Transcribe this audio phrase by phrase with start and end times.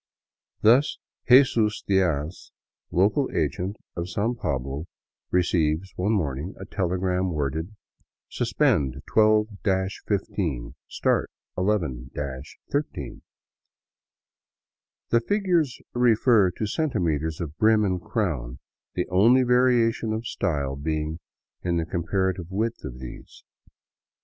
[0.61, 0.97] Thus
[1.29, 2.51] Jesus Diaz,
[2.89, 4.87] local agent of San Pablo,
[5.29, 9.49] receives one morning a telegram worded:*' Suspend 12
[10.07, 12.09] 15 5 start 11
[12.71, 13.21] 13."
[15.11, 18.57] The figures refer to centimeters of brim and crown,
[18.95, 21.19] the only varia tion of style being
[21.61, 23.43] in the comparative width of these.